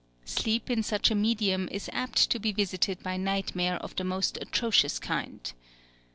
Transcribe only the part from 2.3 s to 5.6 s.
to be visited by nightmare of the most atrocious kind.